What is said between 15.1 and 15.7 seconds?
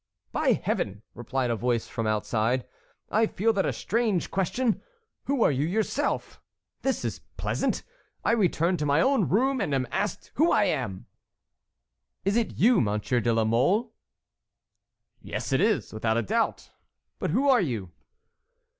"Yes, it